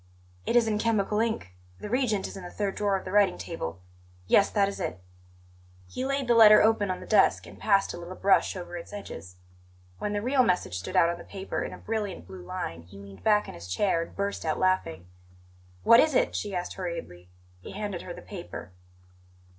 [0.47, 3.37] "It is in chemical ink; the reagent is in the third drawer of the writing
[3.37, 3.81] table.
[4.25, 4.99] Yes; that is it."
[5.87, 8.89] He laid the letter open on the desk and passed a little brush over its
[8.89, 9.35] pages.
[9.99, 12.97] When the real message stood out on the paper in a brilliant blue line, he
[12.97, 15.05] leaned back in his chair and burst out laughing.
[15.83, 17.29] "What is it?" she asked hurriedly.
[17.59, 18.71] He handed her the paper.